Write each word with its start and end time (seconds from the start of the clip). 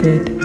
good. 0.00 0.39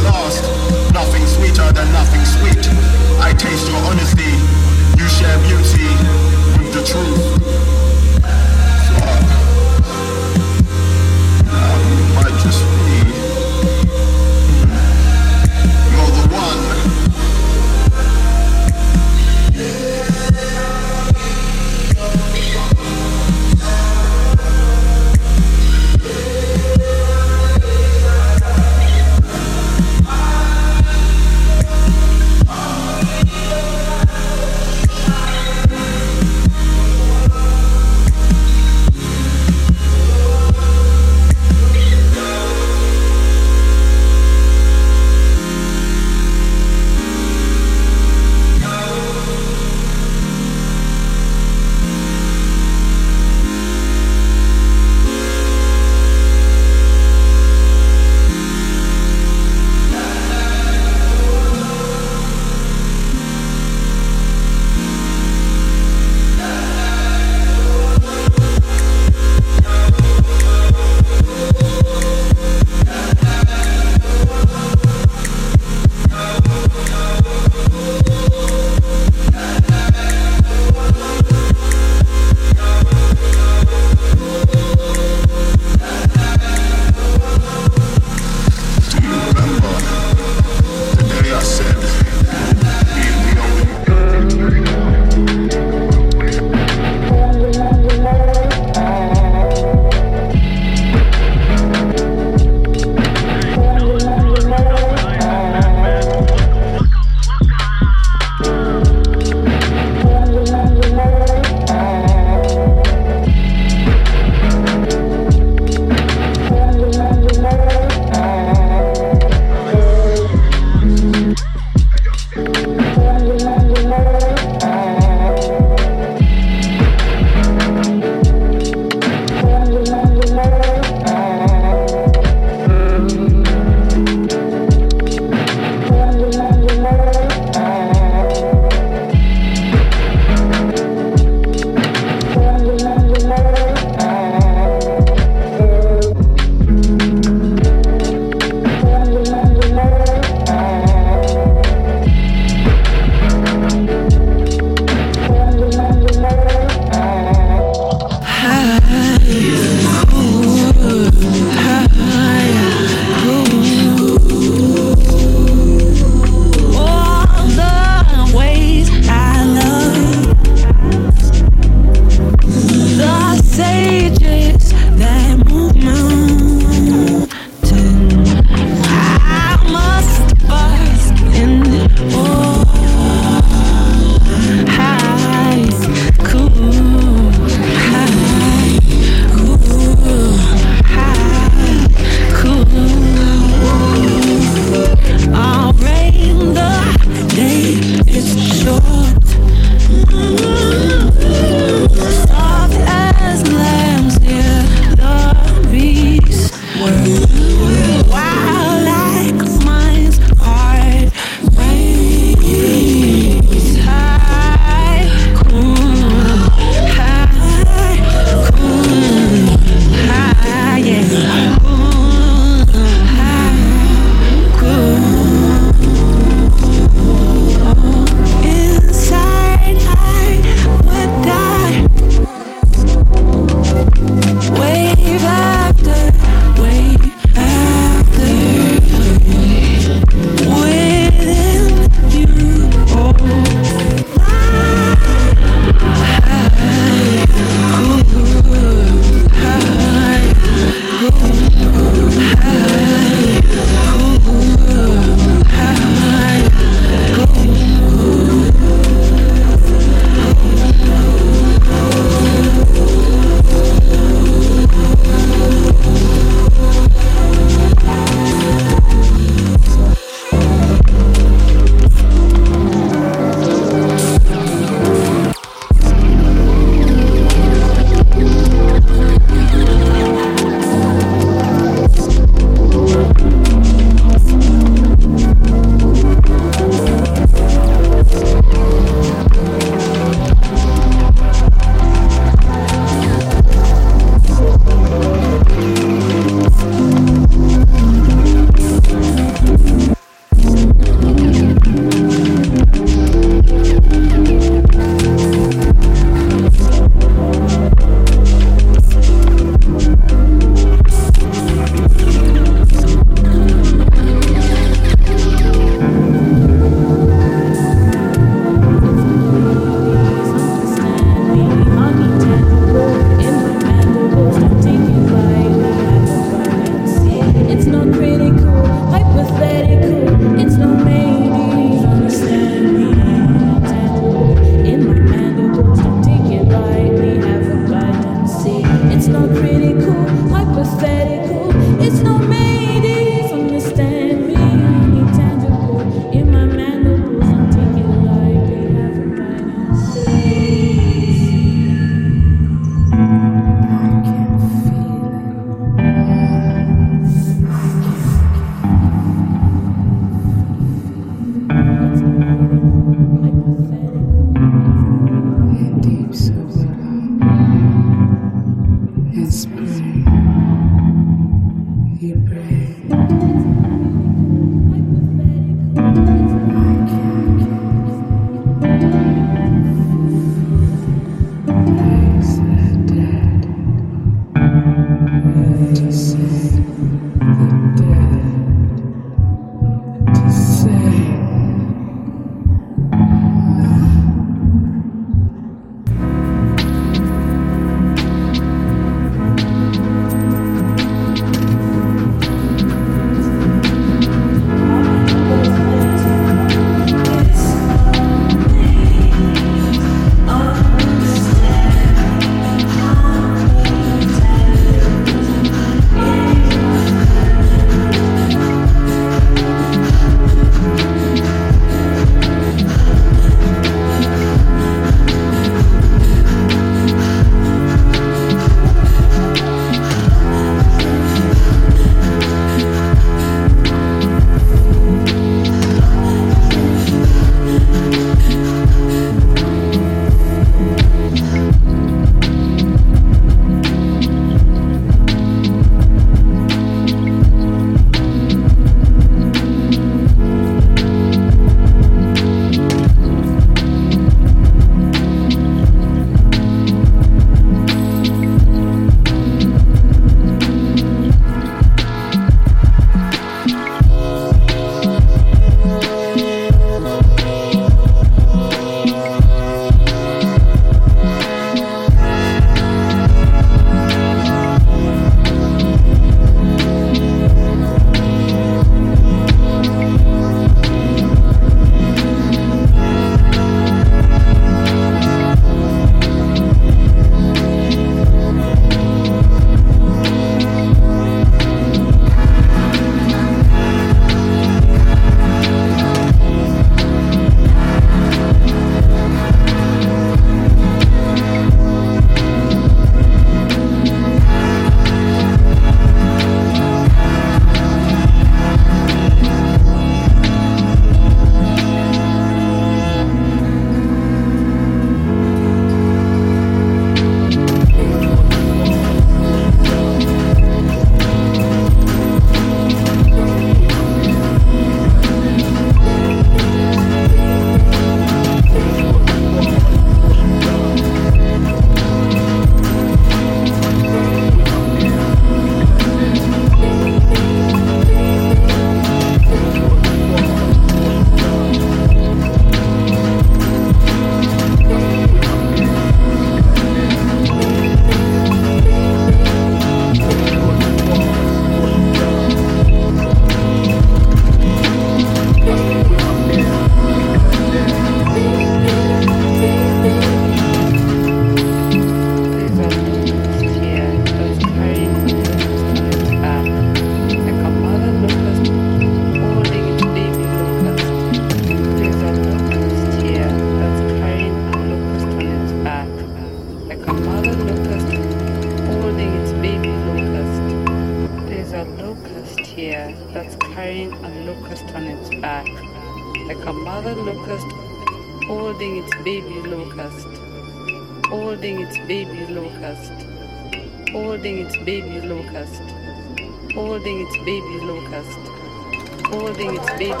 Baby. 599.78 599.92
On 599.92 600.00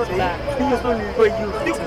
its 0.00 0.08
back. 0.18 1.81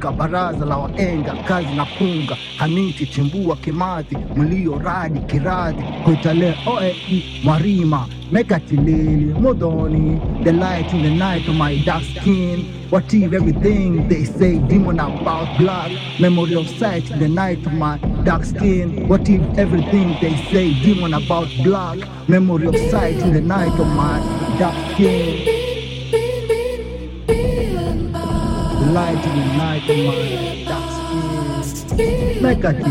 Katika 0.00 0.12
baraza 0.12 0.64
la 0.64 0.76
waenga 0.76 1.32
kazi 1.34 1.74
na 1.76 1.84
punga 1.84 2.36
hamiti 2.56 3.06
chimbua 3.06 3.56
kimathi 3.56 4.16
mlio 4.36 4.78
radi 4.84 5.20
kiradhi 5.20 5.82
kuitale 6.04 6.54
oe 6.66 6.96
mwarima 7.44 8.06
mekatilili 8.32 9.34
modoni 9.40 10.20
the 10.44 10.52
light 10.52 10.92
in 10.92 11.02
the 11.02 11.10
night 11.10 11.48
of 11.48 11.54
my 11.56 11.76
dark 11.84 12.02
skin 12.04 12.64
what 12.90 13.12
if 13.12 13.32
everything 13.32 14.08
they 14.08 14.24
say 14.24 14.58
demon 14.58 15.00
about 15.00 15.48
blood 15.58 15.92
memory 16.18 16.54
of 16.56 16.66
sight 16.78 17.10
in 17.10 17.18
the 17.18 17.28
night 17.28 17.66
of 17.66 17.72
my 17.72 17.98
dark 18.24 18.44
skin 18.44 19.06
what 19.08 19.28
if 19.28 19.40
everything 19.58 20.16
they 20.20 20.36
say 20.52 20.74
demon 20.84 21.14
about 21.14 21.48
blood 21.62 22.04
memory 22.28 22.66
of 22.66 22.76
sight 22.90 23.18
in 23.22 23.32
the 23.32 23.40
night 23.40 23.80
of 23.80 23.86
my 23.86 24.20
dark 24.58 24.74
skin 24.94 25.59
the 28.90 28.96
light 28.96 29.24
in 29.24 29.36
the 29.38 29.44
night 29.56 29.88
of 29.88 29.96
my 30.04 30.64
dark 30.66 31.64
skin. 31.64 32.42
Make 32.42 32.64
a 32.64 32.72
delay. 32.72 32.90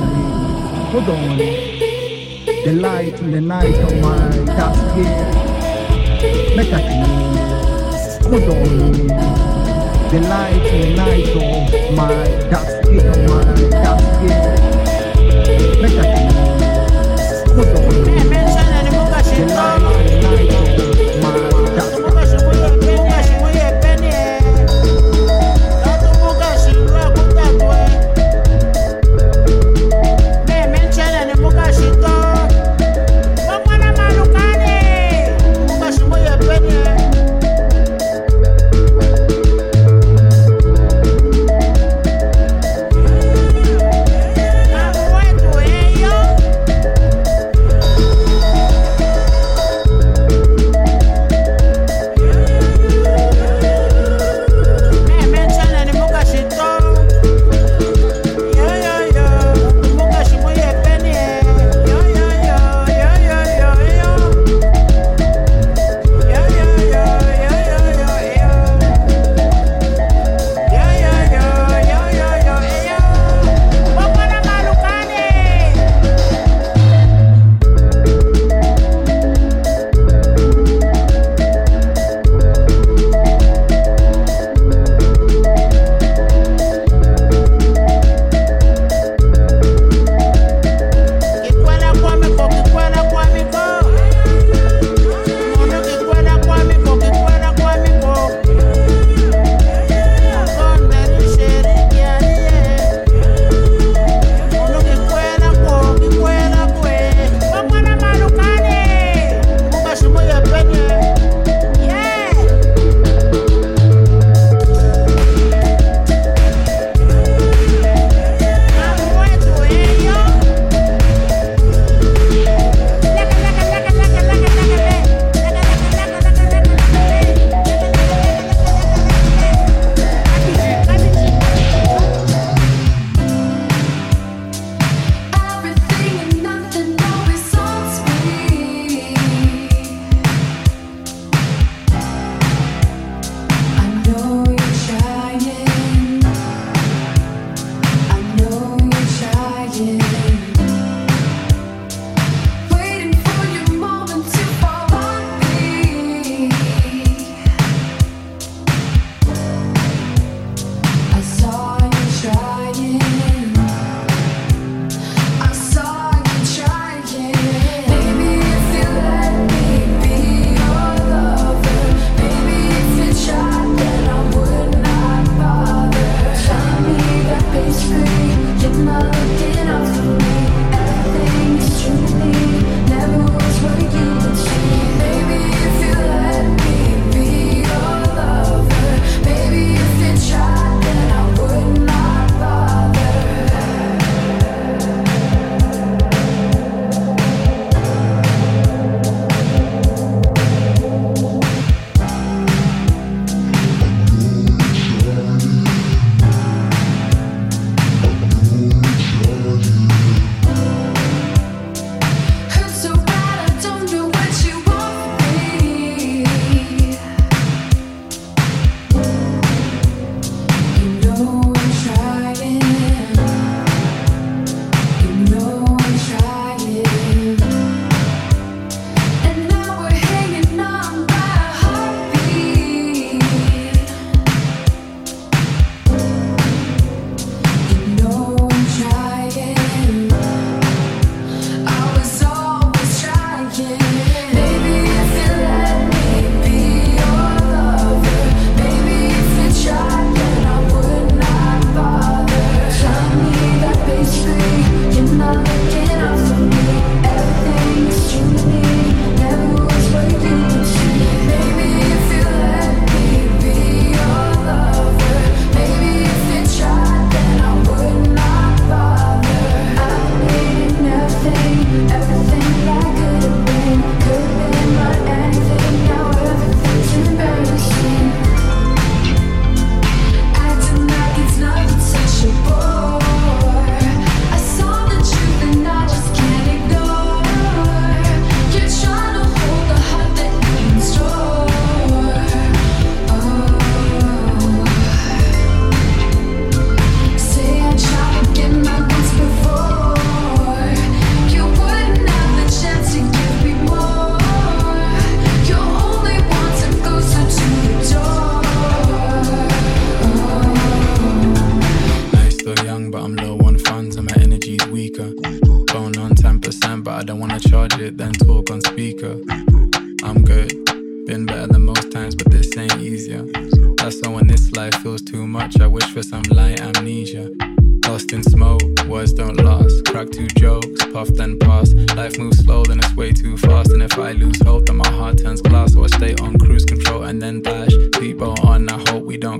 Hold 0.91 1.09
on. 1.09 1.37
The 1.37 2.73
light 2.79 3.19
in 3.19 3.31
the 3.31 3.41
night 3.41 3.75
of 3.75 3.91
my. 3.99 4.29
Make 6.55 6.71
a 6.71 6.79
delay. 6.87 7.19
Hold 8.29 8.49
on. 8.49 9.07
The 10.09 10.19
light 10.29 10.65
in 10.71 10.79
the 10.81 10.89
night 10.95 11.35
of 11.35 11.43
my 11.97 12.15
dark 12.49 12.67
skin, 12.69 13.05
my 13.27 13.43
dark 13.83 13.99
skin. 14.15 14.43
Make 15.81 15.99
a 15.99 16.03
delay. 16.13 16.39
Hold 17.55 17.75
on. 17.75 17.89
The 19.35 19.43
light 19.53 19.78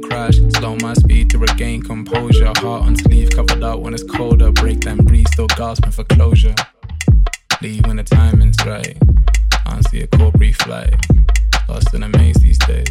crash. 0.09 0.37
Slow 0.57 0.75
my 0.81 0.93
speed 0.93 1.29
to 1.31 1.37
regain 1.37 1.81
composure. 1.81 2.51
Heart 2.57 2.83
on 2.83 2.95
sleeve, 2.95 3.29
covered 3.29 3.63
up 3.63 3.79
when 3.79 3.93
it's 3.93 4.03
colder. 4.03 4.51
Break 4.51 4.81
then 4.81 4.97
breathe, 4.97 5.27
still 5.31 5.47
gasping 5.47 5.91
for 5.91 6.03
closure. 6.03 6.55
Leave 7.61 7.85
when 7.85 7.97
the 7.97 8.03
timing's 8.03 8.57
right. 8.65 8.97
I 9.65 9.81
see 9.89 10.01
a 10.01 10.07
core 10.07 10.31
brief 10.31 10.57
flight. 10.57 10.95
Lost 11.67 11.93
in 11.93 12.03
a 12.03 12.09
maze 12.09 12.37
these 12.37 12.57
days. 12.59 12.87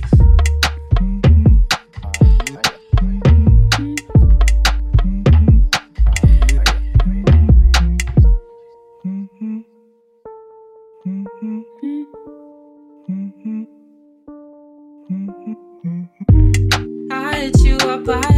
body. 18.09 18.38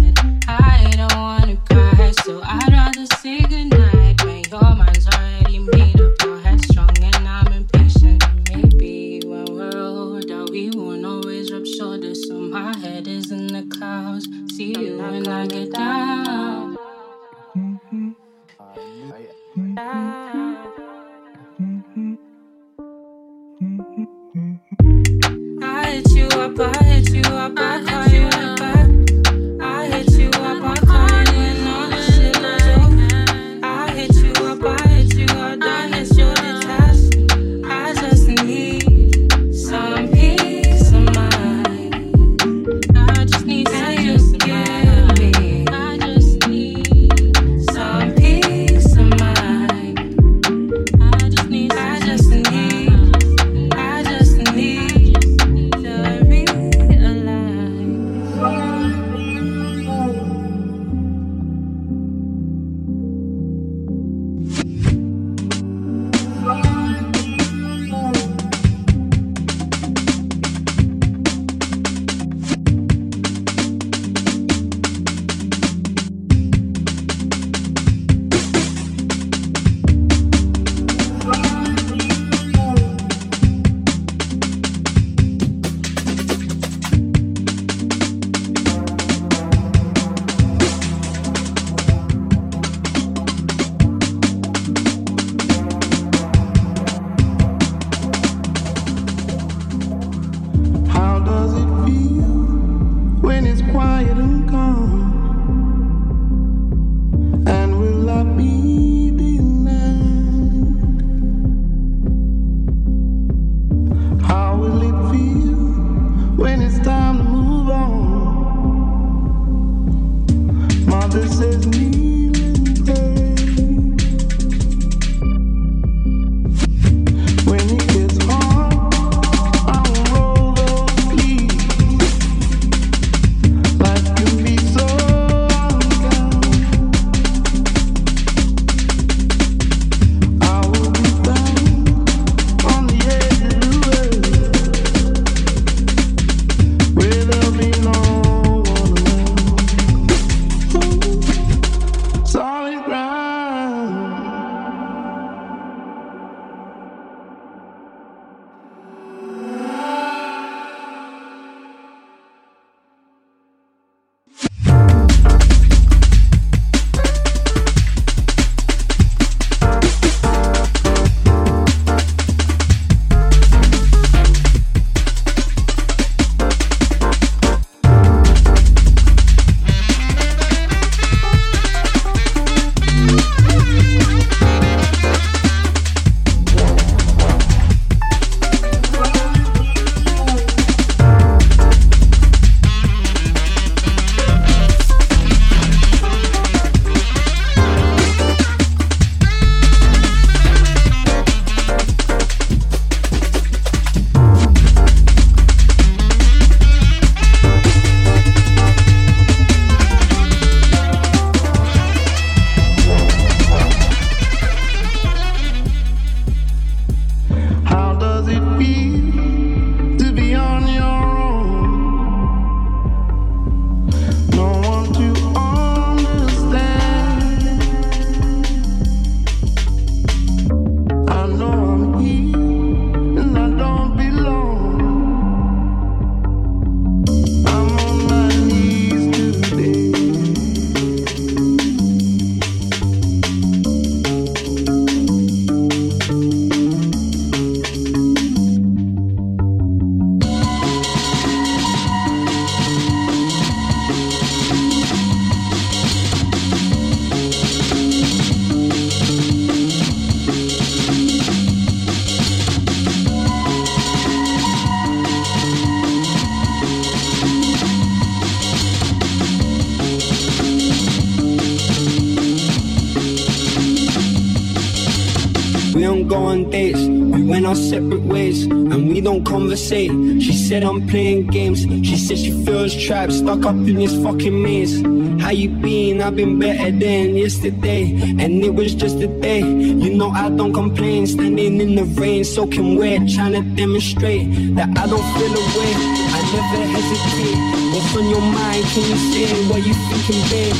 don't 279.21 279.39
conversate. 279.41 279.91
She 280.21 280.33
said 280.33 280.63
I'm 280.63 280.87
playing 280.87 281.27
games. 281.27 281.61
She 281.61 281.97
said 281.97 282.17
she 282.17 282.31
feels 282.45 282.75
trapped, 282.75 283.13
stuck 283.13 283.45
up 283.45 283.55
in 283.55 283.75
this 283.75 283.93
fucking 284.03 284.41
maze. 284.41 284.81
How 285.21 285.31
you 285.31 285.49
been? 285.49 286.01
I've 286.01 286.15
been 286.15 286.39
better 286.39 286.71
than 286.71 287.15
yesterday, 287.15 287.91
and 288.19 288.43
it 288.43 288.53
was 288.53 288.73
just 288.73 288.97
a 288.97 289.07
day. 289.07 289.39
You 289.39 289.95
know 289.95 290.09
I 290.09 290.29
don't 290.29 290.53
complain, 290.53 291.07
standing 291.07 291.59
in 291.61 291.75
the 291.75 291.83
rain, 291.99 292.23
soaking 292.23 292.77
wet, 292.77 293.09
trying 293.09 293.33
to 293.33 293.41
demonstrate 293.55 294.55
that 294.55 294.69
I 294.77 294.87
don't 294.87 295.07
feel 295.15 295.33
away. 295.43 295.73
I 296.15 296.21
never 296.33 296.63
hesitate. 296.75 297.37
What's 297.73 297.95
on 297.97 298.09
your 298.09 298.21
mind? 298.21 298.63
Can 298.73 298.83
you 298.89 298.97
say 299.11 299.47
what 299.49 299.65
you 299.65 299.73
thinking, 299.89 300.21
babe? 300.29 300.55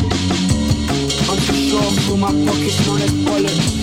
I'm 1.30 1.38
too 1.38 1.54
sure 1.70 1.92
for 2.06 2.18
my 2.18 2.32
pockets, 2.46 2.86
no 2.86 2.98
that's 2.98 3.12
bollocks. 3.12 3.81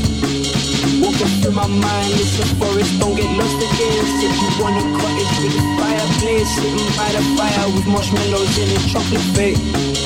Walking 1.18 1.42
through 1.42 1.50
my 1.50 1.66
mind, 1.66 2.14
it's 2.14 2.38
a 2.38 2.46
forest, 2.62 3.00
don't 3.00 3.16
get 3.16 3.26
lost 3.36 3.58
again. 3.58 4.04
Said 4.22 4.38
you 4.38 4.62
wanna 4.62 4.78
a 4.78 4.98
cottage 5.02 5.34
with 5.42 5.58
a 5.58 5.64
fireplace, 5.74 6.46
sitting 6.54 6.90
by 6.94 7.10
the 7.10 7.22
fire 7.34 7.66
with 7.74 7.86
marshmallows 7.88 8.54
in 8.56 8.70
a 8.70 8.78
chocolate 8.86 9.26
bake. 9.34 9.58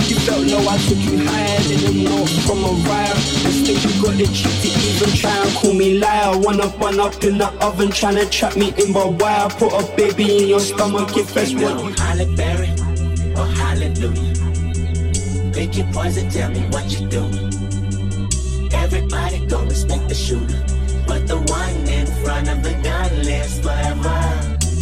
You 0.08 0.16
felt 0.24 0.46
low, 0.46 0.64
I 0.66 0.78
took 0.88 0.96
you 0.96 1.20
higher 1.28 1.60
than 1.68 1.84
a 1.84 1.92
note 2.08 2.30
from 2.48 2.64
a 2.64 2.72
riot. 2.88 3.12
And 3.44 3.52
still 3.52 3.76
you 3.76 3.92
got 4.00 4.16
the 4.16 4.24
cheek 4.32 4.56
to 4.64 4.68
even 4.88 5.12
try 5.20 5.36
and 5.36 5.54
call 5.54 5.74
me 5.74 5.98
liar. 5.98 6.38
Wanna 6.38 6.68
bun 6.80 6.98
up 6.98 7.22
in 7.22 7.36
the 7.36 7.48
oven, 7.60 7.90
trying 7.90 8.16
to 8.16 8.24
trap 8.30 8.56
me 8.56 8.72
in 8.78 8.92
my 8.94 9.04
wire. 9.04 9.50
Put 9.50 9.74
a 9.74 9.84
baby 9.94 10.44
in 10.44 10.48
your 10.48 10.60
stomach, 10.60 11.14
if 11.14 11.34
that's 11.34 11.52
what 11.52 11.76
you. 11.76 11.92
Halle 12.00 12.24
Berry 12.36 12.70
or 13.36 13.44
oh, 13.44 13.52
Hallelujah. 13.60 14.32
Pick 15.52 15.76
your 15.76 15.92
poison, 15.92 16.30
tell 16.30 16.48
me 16.48 16.60
what 16.70 16.88
you 16.90 17.06
do. 17.06 17.52
Everybody 18.72 19.44
go 19.46 19.62
respect 19.64 20.08
the 20.08 20.14
shooter, 20.14 20.71
but 21.06 21.26
the 21.26 21.38
one 21.38 21.76
in 21.88 22.06
front 22.24 22.48
of 22.48 22.62
the 22.62 22.74
gun 22.82 23.10
lives 23.24 23.58
forever. 23.60 24.18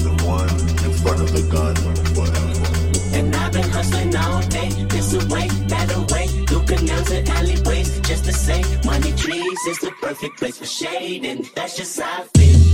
The 0.06 0.14
one 0.26 0.50
in 0.84 0.92
front 1.02 1.20
of 1.20 1.32
the 1.32 1.42
gun 1.50 1.74
forever. 2.14 3.16
And 3.16 3.34
I've 3.34 3.52
been 3.52 3.68
hustling 3.70 4.14
all 4.16 4.42
day, 4.42 4.68
this 4.88 5.12
away, 5.14 5.48
that 5.68 5.88
away, 5.96 6.26
through 6.46 6.64
canals 6.64 7.10
and 7.10 7.28
alleyways, 7.28 8.00
just 8.00 8.24
to 8.24 8.32
say, 8.32 8.62
money 8.84 9.12
trees 9.12 9.60
is 9.66 9.78
the 9.78 9.92
perfect 10.00 10.38
place 10.38 10.58
for 10.58 10.66
shade, 10.66 11.24
and 11.24 11.44
that's 11.54 11.76
just 11.76 12.00
how 12.00 12.22
I 12.22 12.38
feel. 12.38 12.69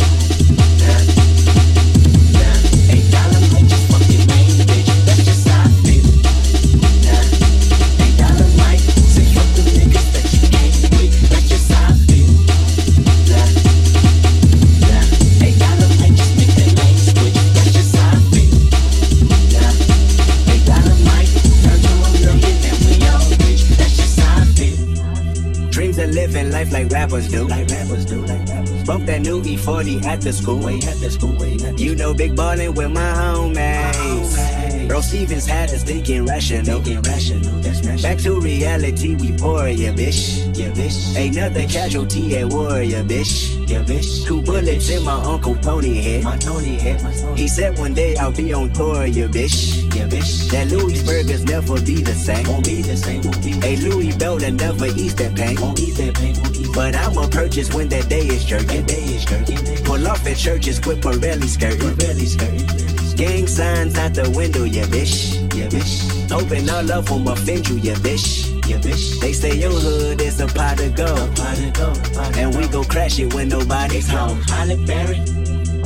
At 30.07 30.21
the 30.21 30.33
school. 30.33 30.59
Way 30.59 30.77
at 30.77 30.97
the 31.01 31.11
school, 31.11 31.37
way 31.37 31.55
at 31.55 31.77
the 31.77 31.83
You 31.83 31.95
know, 31.95 32.15
big 32.15 32.37
ballin' 32.37 32.75
with 32.75 32.91
my 32.91 33.13
homies. 33.13 34.89
Bro 34.89 35.01
Stevens 35.01 35.47
had 35.47 35.71
us 35.71 35.83
thinking 35.83 36.25
rational. 36.25 36.81
Thinking 36.81 37.03
rational, 37.03 37.61
that's 37.61 37.85
rational. 37.85 38.03
Back 38.03 38.19
to 38.23 38.41
reality, 38.41 39.17
we 39.17 39.33
pour 39.33 39.69
ya, 39.69 39.93
bitch. 39.93 40.57
Yeah, 40.57 40.71
bitch. 40.71 41.17
Ain't 41.17 41.35
nothing 41.35 41.69
casualty 41.69 42.37
at 42.39 42.47
war, 42.53 42.81
ya, 42.83 43.03
bitch. 43.03 43.69
Yeah, 43.69 43.83
bitch. 43.83 44.25
Two 44.25 44.43
bullets 44.43 44.89
in 44.91 45.03
my 45.03 45.21
uncle 45.25 45.57
pony 45.57 46.01
head. 46.01 46.25
My 46.25 46.37
Tony 46.37 46.77
head, 46.77 47.03
my 47.03 47.13
Tony. 47.13 47.41
He 47.41 47.49
said 47.49 47.77
one 47.79 47.95
day 47.95 48.17
I'll 48.17 48.31
be 48.31 48.53
on 48.55 48.73
tour, 48.73 49.07
ya, 49.07 49.27
bitch. 49.27 49.76
Yeah, 49.97 50.09
bitch. 50.09 50.51
That 50.51 50.69
Louis 50.71 51.03
burgers 51.05 51.45
never 51.45 51.81
be 51.81 52.03
the 52.03 52.13
same. 52.13 52.47
Won't 52.47 52.67
be 52.67 52.83
the 52.83 52.97
same, 52.97 53.23
won't 53.23 53.43
be. 53.43 53.53
A 53.65 53.77
Louis 53.77 54.13
belt 54.17 54.41
that 54.41 54.53
never 54.53 54.87
eats 54.87 55.15
that 55.15 55.35
pain. 55.35 55.57
Won't 55.59 55.81
eat 55.81 55.97
that 55.97 56.15
pain, 56.15 56.37
won't 56.37 56.55
eat 56.55 56.69
But 56.75 56.95
I'ma 56.95 57.27
purchase 57.29 57.73
when 57.73 57.89
that 57.89 58.07
day 58.11 58.27
is 58.27 58.45
jerking. 58.45 58.85
Day 58.85 59.05
is 59.17 59.25
jerking. 59.25 59.57
Pull 59.85 60.07
off 60.07 60.27
at 60.27 60.37
churches 60.37 60.85
with 60.85 61.01
Pirelli 61.01 61.49
skirting. 61.49 61.97
Pirelli 61.97 62.27
skirting. 62.29 63.17
Gang 63.17 63.47
signs 63.47 63.97
out 63.97 64.13
the 64.13 64.29
window, 64.37 64.65
yeah, 64.65 64.85
bitch. 64.85 65.33
Yeah, 65.57 65.69
bitch. 65.69 66.31
Open 66.31 66.69
all 66.69 66.93
up 66.93 67.09
from 67.09 67.27
offend 67.27 67.67
you, 67.67 67.77
yeah, 67.77 67.95
bitch. 67.95 68.53
Yeah, 68.69 68.77
bitch. 68.77 69.19
They 69.21 69.33
say 69.33 69.57
your 69.57 69.73
hood 69.73 70.21
is 70.21 70.41
a 70.41 70.47
pot 70.47 70.79
of 70.81 70.95
gold. 70.95 71.35
pot 71.37 71.59
of 71.59 71.73
gold. 71.73 72.13
pot 72.13 72.29
of 72.29 72.37
And 72.37 72.55
we 72.55 72.69
go 72.69 72.85
crash 72.85 73.19
it 73.19 73.33
when 73.33 73.49
nobody's 73.49 74.11
home. 74.11 74.43
Halle 74.43 74.77
Berry 74.85 75.21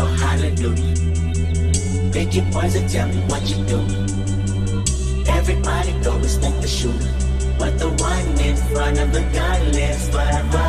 or 0.01 0.09
Hallelujah. 0.19 1.10
Pick 2.13 2.35
your 2.35 2.45
poison, 2.51 2.89
tell 2.89 3.07
me 3.07 3.21
what 3.29 3.49
you 3.49 3.65
do. 3.67 3.79
Everybody 5.31 5.93
go 6.03 6.19
respect 6.19 6.61
the 6.61 6.67
shooter, 6.67 7.15
but 7.57 7.79
the 7.79 7.89
one 7.89 8.27
in 8.41 8.57
front 8.57 8.99
of 8.99 9.13
the 9.13 9.21
gun 9.33 9.73
lives 9.73 10.09
forever. 10.09 10.69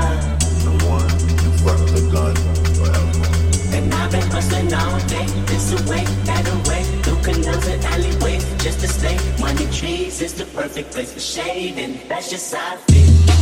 The 0.62 0.86
one 0.86 1.12
in 1.44 1.52
front 1.58 1.82
of 1.82 1.92
the 1.96 2.10
gun 2.12 2.36
forever. 2.78 3.76
And 3.76 3.92
I've 3.92 4.12
been 4.12 4.30
hustling 4.30 4.72
all 4.72 5.00
day, 5.08 5.26
this 5.48 5.72
away, 5.74 6.06
that 6.26 6.48
away, 6.48 6.84
through 7.02 7.22
canals 7.24 7.68
and 7.68 7.84
alleyways, 7.86 8.46
just 8.64 8.82
to 8.82 8.88
stay. 8.88 9.18
Money 9.40 9.66
trees 9.72 10.22
is 10.22 10.36
the 10.36 10.46
perfect 10.46 10.92
place 10.92 11.12
for 11.12 11.20
shade, 11.20 11.80
and 11.80 12.00
that's 12.08 12.30
just 12.30 12.54
how 12.54 12.76
I 12.76 12.78
feel. 12.78 13.41